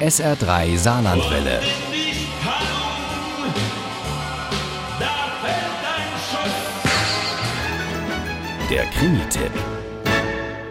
SR3 0.00 0.76
Saarlandwelle. 0.76 1.60
Der 8.68 8.84
Krimi-Tipp. 8.86 9.52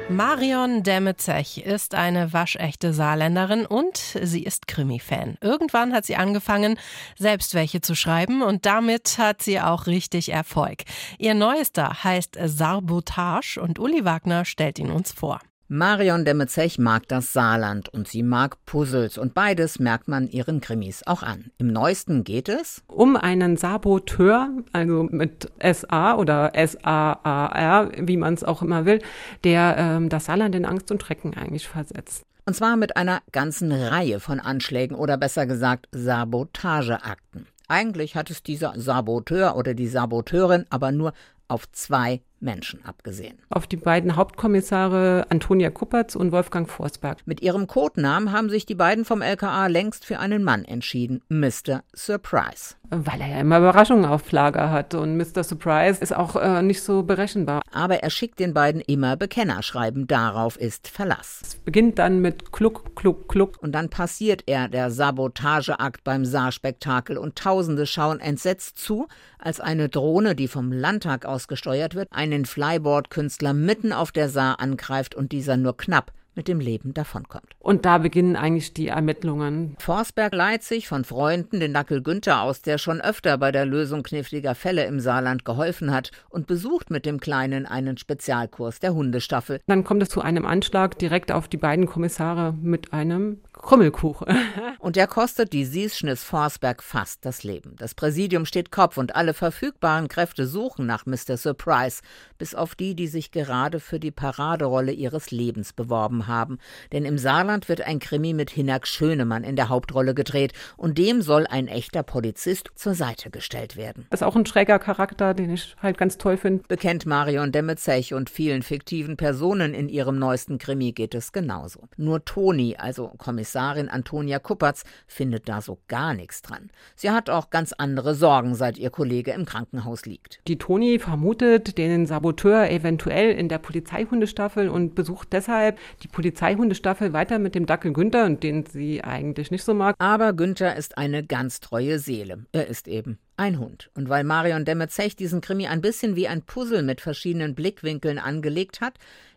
Marion 0.09 0.83
Demmezech 0.83 1.59
ist 1.59 1.95
eine 1.95 2.33
waschechte 2.33 2.93
Saarländerin 2.93 3.65
und 3.65 3.97
sie 3.97 4.43
ist 4.43 4.67
Krimi-Fan. 4.67 5.37
Irgendwann 5.39 5.93
hat 5.93 6.05
sie 6.05 6.17
angefangen, 6.17 6.77
selbst 7.17 7.55
welche 7.55 7.79
zu 7.79 7.95
schreiben 7.95 8.41
und 8.41 8.65
damit 8.65 9.17
hat 9.17 9.41
sie 9.41 9.61
auch 9.61 9.87
richtig 9.87 10.33
Erfolg. 10.33 10.83
Ihr 11.17 11.33
neuester 11.33 12.03
heißt 12.03 12.37
Sarbotage 12.43 13.57
und 13.61 13.79
Uli 13.79 14.03
Wagner 14.03 14.43
stellt 14.43 14.79
ihn 14.79 14.91
uns 14.91 15.13
vor. 15.13 15.39
Marion 15.75 16.23
Demmezech 16.23 16.77
mag 16.77 17.07
das 17.07 17.33
Saarland 17.33 17.89
und 17.89 18.07
sie 18.07 18.21
mag 18.21 18.63
Puzzles 18.67 19.17
und 19.17 19.33
beides 19.33 19.79
merkt 19.79 20.07
man 20.07 20.27
ihren 20.27 20.61
Krimis 20.61 21.01
auch 21.07 21.23
an. 21.23 21.45
Im 21.57 21.65
neuesten 21.65 22.23
geht 22.23 22.47
es 22.47 22.83
um 22.85 23.15
einen 23.15 23.57
Saboteur, 23.57 24.51
also 24.71 25.07
mit 25.09 25.51
SA 25.59 26.15
oder 26.17 26.53
S-A-A-R, 26.53 27.91
wie 27.97 28.17
man 28.17 28.35
es 28.35 28.43
auch 28.43 28.61
immer 28.61 28.85
will, 28.85 29.01
der 29.43 29.75
ähm, 29.79 30.09
das 30.09 30.25
Saarland 30.25 30.53
in 30.53 30.65
Angst 30.65 30.91
und 30.91 31.01
Schrecken 31.01 31.33
eigentlich 31.35 31.67
versetzt. 31.67 32.21
Und 32.45 32.53
zwar 32.53 32.77
mit 32.77 32.95
einer 32.95 33.23
ganzen 33.31 33.71
Reihe 33.71 34.19
von 34.19 34.39
Anschlägen 34.39 34.95
oder 34.95 35.17
besser 35.17 35.47
gesagt 35.47 35.87
Sabotageakten. 35.91 37.47
Eigentlich 37.67 38.15
hat 38.15 38.29
es 38.29 38.43
dieser 38.43 38.79
Saboteur 38.79 39.55
oder 39.55 39.73
die 39.73 39.87
Saboteurin 39.87 40.67
aber 40.69 40.91
nur 40.91 41.13
auf 41.47 41.71
zwei 41.71 42.21
Menschen 42.43 42.85
abgesehen. 42.85 43.37
Auf 43.49 43.65
die 43.67 43.77
beiden 43.77 44.15
Hauptkommissare 44.15 45.25
Antonia 45.29 45.69
Kuppertz 45.69 46.15
und 46.15 46.31
Wolfgang 46.31 46.69
Forsberg. 46.69 47.19
Mit 47.25 47.41
ihrem 47.41 47.67
Codenamen 47.67 48.31
haben 48.31 48.49
sich 48.49 48.65
die 48.65 48.75
beiden 48.75 49.05
vom 49.05 49.21
LKA 49.21 49.67
längst 49.67 50.05
für 50.05 50.19
einen 50.19 50.43
Mann 50.43 50.65
entschieden, 50.65 51.21
Mr. 51.29 51.83
Surprise. 51.95 52.75
Weil 52.89 53.21
er 53.21 53.27
ja 53.27 53.39
immer 53.39 53.57
Überraschungen 53.57 54.05
auf 54.05 54.31
Lager 54.31 54.69
hat 54.69 54.93
und 54.93 55.17
Mr. 55.17 55.43
Surprise 55.43 55.99
ist 55.99 56.15
auch 56.15 56.35
äh, 56.35 56.61
nicht 56.61 56.83
so 56.83 57.01
berechenbar. 57.01 57.61
Aber 57.71 58.03
er 58.03 58.09
schickt 58.11 58.39
den 58.39 58.53
beiden 58.53 58.81
immer 58.81 59.15
Bekennerschreiben, 59.15 60.05
darauf 60.05 60.57
ist 60.57 60.87
Verlass. 60.87 61.41
Es 61.43 61.55
beginnt 61.55 61.97
dann 61.97 62.19
mit 62.19 62.51
Kluck, 62.51 62.95
Kluck, 62.95 63.27
Kluck. 63.29 63.57
Und 63.61 63.71
dann 63.71 63.89
passiert 63.89 64.43
er, 64.45 64.67
der 64.67 64.91
Sabotageakt 64.91 66.03
beim 66.03 66.25
Saarspektakel 66.25 67.17
und 67.17 67.35
Tausende 67.35 67.87
schauen 67.87 68.19
entsetzt 68.19 68.77
zu, 68.77 69.07
als 69.39 69.59
eine 69.59 69.89
Drohne, 69.89 70.35
die 70.35 70.47
vom 70.47 70.71
Landtag 70.71 71.25
aus 71.25 71.47
gesteuert 71.47 71.95
wird, 71.95 72.09
eine 72.11 72.32
einen 72.33 72.45
Flyboard-Künstler 72.45 73.53
mitten 73.53 73.93
auf 73.93 74.11
der 74.11 74.29
Saar 74.29 74.59
angreift 74.59 75.15
und 75.15 75.31
dieser 75.31 75.57
nur 75.57 75.77
knapp 75.77 76.11
mit 76.35 76.47
dem 76.47 76.59
Leben 76.59 76.93
davonkommt. 76.93 77.53
Und 77.59 77.85
da 77.85 77.97
beginnen 77.97 78.35
eigentlich 78.35 78.73
die 78.73 78.87
Ermittlungen. 78.87 79.75
Forsberg 79.79 80.33
leiht 80.33 80.63
sich 80.63 80.87
von 80.87 81.05
Freunden 81.05 81.59
den 81.59 81.73
Dackel 81.73 82.01
Günther 82.01 82.41
aus, 82.41 82.61
der 82.61 82.77
schon 82.77 83.01
öfter 83.01 83.37
bei 83.37 83.51
der 83.51 83.65
Lösung 83.65 84.03
kniffliger 84.03 84.55
Fälle 84.55 84.85
im 84.85 84.99
Saarland 84.99 85.45
geholfen 85.45 85.91
hat 85.91 86.11
und 86.29 86.47
besucht 86.47 86.89
mit 86.89 87.05
dem 87.05 87.19
Kleinen 87.19 87.65
einen 87.65 87.97
Spezialkurs 87.97 88.79
der 88.79 88.93
Hundestaffel. 88.93 89.59
Dann 89.67 89.83
kommt 89.83 90.03
es 90.03 90.09
zu 90.09 90.21
einem 90.21 90.45
Anschlag 90.45 90.97
direkt 90.99 91.31
auf 91.31 91.47
die 91.47 91.57
beiden 91.57 91.85
Kommissare 91.85 92.53
mit 92.53 92.93
einem 92.93 93.39
Krümmelkuchen. 93.53 94.27
und 94.79 94.95
der 94.95 95.07
kostet 95.07 95.53
die 95.53 95.65
Sieschnis 95.65 96.23
Forsberg 96.23 96.83
fast 96.83 97.25
das 97.25 97.43
Leben. 97.43 97.75
Das 97.77 97.95
Präsidium 97.95 98.45
steht 98.45 98.71
Kopf 98.71 98.97
und 98.97 99.15
alle 99.15 99.33
verfügbaren 99.33 100.07
Kräfte 100.07 100.47
suchen 100.47 100.85
nach 100.85 101.05
Mr. 101.05 101.37
Surprise, 101.37 102.01
bis 102.37 102.55
auf 102.55 102.75
die, 102.75 102.95
die 102.95 103.07
sich 103.07 103.31
gerade 103.31 103.79
für 103.79 103.99
die 103.99 104.11
Paraderolle 104.11 104.91
ihres 104.91 105.31
Lebens 105.31 105.73
beworben 105.73 106.22
haben. 106.27 106.59
Denn 106.91 107.05
im 107.05 107.17
Saarland 107.17 107.69
wird 107.69 107.81
ein 107.81 107.99
Krimi 107.99 108.33
mit 108.33 108.49
Hinak 108.49 108.87
Schönemann 108.87 109.43
in 109.43 109.55
der 109.55 109.69
Hauptrolle 109.69 110.13
gedreht 110.13 110.53
und 110.77 110.97
dem 110.97 111.21
soll 111.21 111.47
ein 111.47 111.67
echter 111.67 112.03
Polizist 112.03 112.69
zur 112.75 112.95
Seite 112.95 113.29
gestellt 113.29 113.77
werden. 113.77 114.05
Das 114.09 114.21
ist 114.21 114.27
auch 114.27 114.35
ein 114.35 114.45
schräger 114.45 114.79
Charakter, 114.79 115.33
den 115.33 115.53
ich 115.53 115.75
halt 115.81 115.97
ganz 115.97 116.17
toll 116.17 116.37
finde. 116.37 116.63
Bekennt 116.67 117.05
Marion 117.05 117.51
Demmezech 117.51 118.13
und 118.13 118.29
vielen 118.29 118.61
fiktiven 118.61 119.17
Personen 119.17 119.73
in 119.73 119.89
ihrem 119.89 120.17
neuesten 120.19 120.57
Krimi 120.57 120.91
geht 120.91 121.15
es 121.15 121.31
genauso. 121.31 121.87
Nur 121.97 122.25
Toni, 122.25 122.75
also 122.77 123.11
Kommissar 123.17 123.63
Kommissarin 123.63 123.89
Antonia 123.89 124.39
Kuppertz 124.39 124.83
findet 125.07 125.47
da 125.47 125.61
so 125.61 125.79
gar 125.87 126.13
nichts 126.13 126.41
dran. 126.41 126.69
Sie 126.95 127.11
hat 127.11 127.29
auch 127.29 127.49
ganz 127.49 127.73
andere 127.73 128.15
Sorgen, 128.15 128.55
seit 128.55 128.77
ihr 128.77 128.89
Kollege 128.89 129.31
im 129.31 129.45
Krankenhaus 129.45 130.05
liegt. 130.05 130.39
Die 130.47 130.57
Toni 130.57 130.99
vermutet 130.99 131.77
den 131.77 132.05
Saboteur 132.05 132.69
eventuell 132.69 133.31
in 133.31 133.49
der 133.49 133.59
Polizeihundestaffel 133.59 134.69
und 134.69 134.95
besucht 134.95 135.33
deshalb 135.33 135.79
die 136.03 136.07
Polizeihundestaffel 136.13 137.11
weiter 137.11 137.39
mit 137.39 137.55
dem 137.55 137.65
Dackel 137.65 137.91
Günther, 137.91 138.29
den 138.29 138.65
sie 138.65 139.03
eigentlich 139.03 139.51
nicht 139.51 139.65
so 139.65 139.73
mag. 139.73 139.95
Aber 139.99 140.31
Günther 140.31 140.77
ist 140.77 140.97
eine 140.97 141.25
ganz 141.25 141.59
treue 141.59 141.99
Seele. 141.99 142.45
Er 142.53 142.67
ist 142.67 142.87
eben 142.87 143.19
ein 143.37 143.59
Hund. 143.59 143.89
Und 143.95 144.09
weil 144.09 144.23
Marion 144.23 144.65
Demmezech 144.65 145.15
diesen 145.15 145.41
Krimi 145.41 145.67
ein 145.67 145.81
bisschen 145.81 146.15
wie 146.15 146.27
ein 146.27 146.43
Puzzle 146.43 146.83
mit 146.83 147.01
verschiedenen 147.01 147.55
Blickwinkeln 147.55 148.19
angelegt 148.19 148.81
hat, 148.81 148.93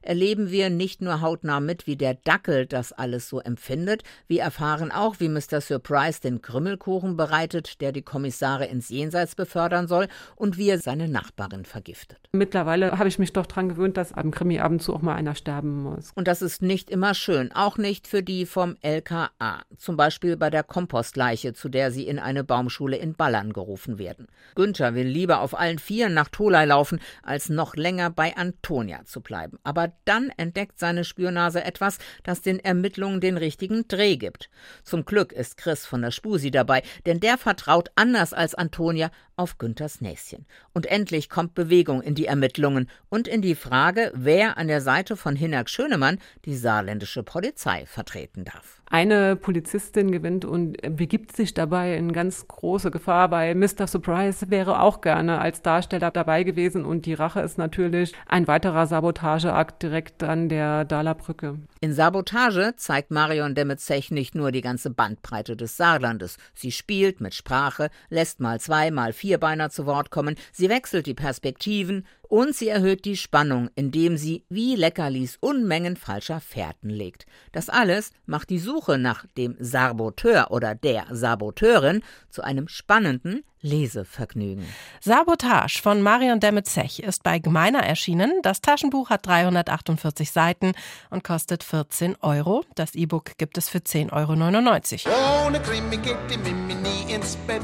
erleben 0.06 0.50
wir 0.50 0.70
nicht 0.70 1.02
nur 1.02 1.20
hautnah 1.20 1.60
mit, 1.60 1.86
wie 1.86 1.96
der 1.96 2.14
Dackel 2.14 2.66
das 2.66 2.92
alles 2.92 3.28
so 3.28 3.40
empfindet, 3.40 4.02
wir 4.28 4.42
erfahren 4.42 4.92
auch, 4.92 5.16
wie 5.18 5.28
Mr. 5.28 5.60
Surprise 5.60 6.20
den 6.20 6.42
Krümmelkuchen 6.42 7.16
bereitet, 7.16 7.80
der 7.80 7.92
die 7.92 8.02
Kommissare 8.02 8.66
ins 8.66 8.88
Jenseits 8.88 9.34
befördern 9.34 9.88
soll, 9.88 10.06
und 10.36 10.56
wie 10.56 10.68
er 10.68 10.78
seine 10.78 11.08
Nachbarin 11.08 11.64
vergiftet. 11.64 12.18
Mittlerweile 12.32 12.98
habe 12.98 13.08
ich 13.08 13.18
mich 13.18 13.32
doch 13.32 13.46
daran 13.46 13.68
gewöhnt, 13.68 13.96
dass 13.96 14.12
am 14.12 14.30
Krimi 14.30 14.60
ab 14.60 14.70
und 14.70 14.82
zu 14.82 14.94
auch 14.94 15.02
mal 15.02 15.14
einer 15.14 15.34
sterben 15.34 15.82
muss. 15.82 16.12
Und 16.14 16.28
das 16.28 16.42
ist 16.42 16.62
nicht 16.62 16.90
immer 16.90 17.14
schön, 17.14 17.52
auch 17.52 17.76
nicht 17.76 18.06
für 18.06 18.22
die 18.22 18.46
vom 18.46 18.76
LKA, 18.82 19.62
zum 19.76 19.96
Beispiel 19.96 20.36
bei 20.36 20.50
der 20.50 20.62
Kompostleiche, 20.62 21.52
zu 21.52 21.68
der 21.68 21.90
sie 21.90 22.06
in 22.06 22.18
eine 22.18 22.44
Baumschule 22.44 22.96
in 22.96 23.14
Ballern 23.14 23.52
gerufen 23.52 23.85
getroffen 23.86 23.98
werden. 23.98 24.26
Günther 24.54 24.94
will 24.94 25.06
lieber 25.06 25.40
auf 25.40 25.58
allen 25.58 25.78
Vieren 25.78 26.14
nach 26.14 26.28
Tolai 26.28 26.64
laufen, 26.66 27.00
als 27.22 27.48
noch 27.48 27.76
länger 27.76 28.10
bei 28.10 28.36
Antonia 28.36 29.04
zu 29.04 29.20
bleiben. 29.20 29.58
Aber 29.62 29.92
dann 30.04 30.30
entdeckt 30.36 30.78
seine 30.78 31.04
Spürnase 31.04 31.62
etwas, 31.62 31.98
das 32.24 32.42
den 32.42 32.58
Ermittlungen 32.60 33.20
den 33.20 33.36
richtigen 33.36 33.86
Dreh 33.88 34.16
gibt. 34.16 34.50
Zum 34.84 35.04
Glück 35.04 35.32
ist 35.32 35.56
Chris 35.56 35.86
von 35.86 36.02
der 36.02 36.10
Spusi 36.10 36.50
dabei, 36.50 36.82
denn 37.04 37.20
der 37.20 37.38
vertraut 37.38 37.90
anders 37.94 38.32
als 38.32 38.54
Antonia 38.54 39.10
auf 39.36 39.58
Günthers 39.58 40.00
Näschen. 40.00 40.46
Und 40.72 40.86
endlich 40.86 41.28
kommt 41.28 41.54
Bewegung 41.54 42.02
in 42.02 42.14
die 42.14 42.26
Ermittlungen 42.26 42.88
und 43.10 43.28
in 43.28 43.42
die 43.42 43.54
Frage, 43.54 44.10
wer 44.14 44.56
an 44.56 44.68
der 44.68 44.80
Seite 44.80 45.16
von 45.16 45.36
Hinak 45.36 45.68
Schönemann 45.68 46.18
die 46.46 46.56
saarländische 46.56 47.22
Polizei 47.22 47.84
vertreten 47.84 48.44
darf. 48.44 48.80
Eine 48.88 49.34
Polizistin 49.34 50.12
gewinnt 50.12 50.44
und 50.44 50.76
begibt 50.96 51.34
sich 51.34 51.54
dabei 51.54 51.96
in 51.96 52.12
ganz 52.12 52.46
große 52.46 52.92
Gefahr. 52.92 53.28
Bei 53.28 53.52
Mr. 53.54 53.88
Surprise 53.88 54.48
wäre 54.48 54.80
auch 54.80 55.00
gerne 55.00 55.40
als 55.40 55.60
Darsteller 55.60 56.12
dabei 56.12 56.44
gewesen 56.44 56.84
und 56.84 57.04
die 57.04 57.14
Rache 57.14 57.40
ist 57.40 57.58
natürlich 57.58 58.14
ein 58.26 58.46
weiterer 58.46 58.86
Sabotageakt 58.86 59.82
direkt 59.82 60.22
an 60.22 60.48
der 60.48 60.84
Dahler 60.84 61.14
Brücke. 61.14 61.58
In 61.80 61.92
Sabotage 61.92 62.74
zeigt 62.76 63.10
Marion 63.10 63.56
Demmezech 63.56 64.12
nicht 64.12 64.36
nur 64.36 64.52
die 64.52 64.60
ganze 64.60 64.90
Bandbreite 64.90 65.56
des 65.56 65.76
Saarlandes. 65.76 66.36
Sie 66.54 66.70
spielt 66.70 67.20
mit 67.20 67.34
Sprache, 67.34 67.90
lässt 68.08 68.38
mal 68.38 68.60
zwei, 68.60 68.92
mal 68.92 69.12
Vierbeiner 69.12 69.68
zu 69.68 69.86
Wort 69.86 70.10
kommen, 70.10 70.36
sie 70.52 70.68
wechselt 70.68 71.06
die 71.06 71.14
Perspektiven 71.14 72.06
und 72.28 72.54
sie 72.54 72.68
erhöht 72.68 73.04
die 73.04 73.16
Spannung, 73.16 73.70
indem 73.74 74.16
sie 74.16 74.44
wie 74.48 74.76
Leckerlis 74.76 75.38
Unmengen 75.40 75.96
falscher 75.96 76.40
Fährten 76.40 76.90
legt. 76.90 77.26
Das 77.52 77.68
alles 77.68 78.10
macht 78.26 78.50
die 78.50 78.58
Suche 78.58 78.98
nach 78.98 79.26
dem 79.36 79.56
Saboteur 79.58 80.50
oder 80.50 80.74
der 80.74 81.06
Saboteurin 81.10 82.02
zu 82.30 82.42
einem 82.42 82.68
spannenden 82.68 83.42
Lesevergnügen. 83.60 84.64
Sabotage 85.00 85.80
von 85.82 86.00
Marion 86.02 86.40
Demmezech 86.40 87.00
ist 87.00 87.22
bei 87.22 87.38
Gemeiner 87.38 87.80
erschienen. 87.80 88.32
Das 88.42 88.60
Taschenbuch 88.60 89.10
hat 89.10 89.26
348 89.26 90.30
Seiten 90.30 90.72
und 91.10 91.24
kostet 91.24 91.64
14 91.64 92.16
Euro. 92.20 92.64
Das 92.74 92.94
E-Book 92.94 93.36
gibt 93.38 93.58
es 93.58 93.68
für 93.68 93.78
10,99 93.78 95.06
Euro. 95.06 95.46
Ohne 95.46 95.60
Krimi 95.60 95.96
geht 95.96 96.16
die 96.30 96.38
Mimi 96.38 96.74
nie 96.74 97.12
ins 97.12 97.36
Bett. 97.36 97.62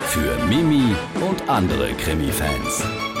Für 0.00 0.36
Mimi 0.46 0.94
und 1.20 1.48
andere 1.48 1.92
Krimi-Fans. 1.94 3.11